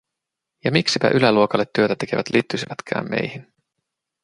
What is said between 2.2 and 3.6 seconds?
liittyisivätkään meihin?